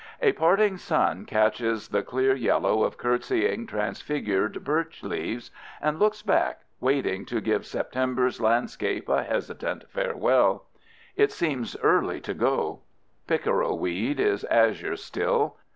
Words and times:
A 0.19 0.31
parting 0.31 0.77
sun 0.77 1.25
catches 1.25 1.89
the 1.89 2.01
clear 2.01 2.33
yellow 2.33 2.83
of 2.83 2.97
curtsying, 2.97 3.67
transfigured 3.67 4.63
birch 4.63 5.03
leaves, 5.03 5.51
and 5.79 5.99
looks 5.99 6.23
back, 6.23 6.61
waiting, 6.79 7.23
to 7.27 7.39
give 7.39 7.67
September's 7.67 8.41
landscape 8.41 9.07
a 9.09 9.21
hesitant 9.21 9.87
farewell. 9.91 10.65
It 11.15 11.31
seems 11.31 11.77
early 11.83 12.19
to 12.21 12.33
go. 12.33 12.79
Pickerelweed 13.27 14.19
is 14.19 14.43
azure 14.45 14.95
still. 14.97 15.57